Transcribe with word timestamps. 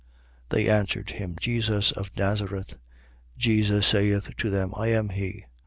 18:5. 0.49 0.49
They 0.49 0.67
answered 0.67 1.09
him: 1.11 1.35
Jesus 1.39 1.91
of 1.91 2.09
Nazareth. 2.17 2.77
Jesus 3.37 3.85
saith 3.85 4.35
to 4.37 4.49
them: 4.49 4.73
I 4.75 4.87
am 4.87 5.09
he. 5.09 5.45